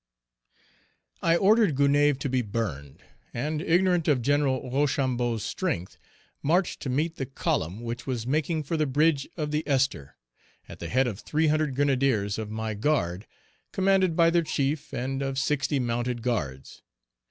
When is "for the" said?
8.63-8.87